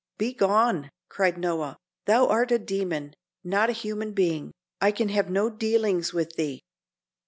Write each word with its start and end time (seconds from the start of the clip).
"Begone," 0.17 0.89
cried 1.09 1.37
Noah. 1.37 1.77
"Thou 2.07 2.25
art 2.25 2.49
a 2.51 2.57
demon, 2.57 3.13
not 3.43 3.69
a 3.69 3.73
human 3.73 4.13
being. 4.13 4.51
I 4.81 4.89
can 4.91 5.09
have 5.09 5.29
no 5.29 5.47
dealings 5.51 6.11
with 6.11 6.35
thee." 6.37 6.63